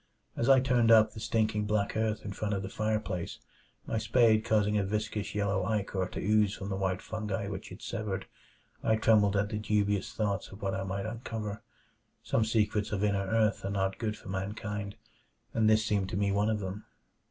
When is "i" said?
0.49-0.59, 8.83-8.95, 10.73-10.81